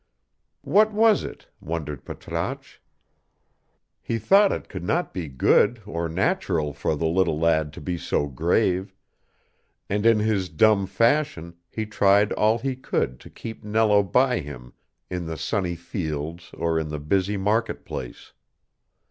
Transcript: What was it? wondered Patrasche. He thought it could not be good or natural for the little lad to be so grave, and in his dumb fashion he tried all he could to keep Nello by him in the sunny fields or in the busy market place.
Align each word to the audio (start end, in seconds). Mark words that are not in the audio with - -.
What 0.63 0.91
was 0.91 1.23
it? 1.23 1.45
wondered 1.59 2.05
Patrasche. 2.05 2.79
He 4.01 4.17
thought 4.17 4.51
it 4.51 4.67
could 4.67 4.83
not 4.83 5.13
be 5.13 5.27
good 5.27 5.79
or 5.85 6.09
natural 6.09 6.73
for 6.73 6.95
the 6.95 7.05
little 7.05 7.39
lad 7.39 7.71
to 7.73 7.81
be 7.81 7.99
so 7.99 8.25
grave, 8.25 8.95
and 9.87 10.03
in 10.03 10.17
his 10.17 10.49
dumb 10.49 10.87
fashion 10.87 11.55
he 11.69 11.85
tried 11.85 12.31
all 12.33 12.57
he 12.57 12.75
could 12.75 13.19
to 13.19 13.29
keep 13.29 13.63
Nello 13.63 14.01
by 14.01 14.39
him 14.39 14.73
in 15.11 15.27
the 15.27 15.37
sunny 15.37 15.75
fields 15.75 16.49
or 16.57 16.79
in 16.79 16.89
the 16.89 16.99
busy 16.99 17.37
market 17.37 17.85
place. 17.85 18.33